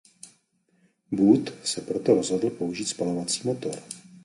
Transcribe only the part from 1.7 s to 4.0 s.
proto rozhodl použít spalovací motor.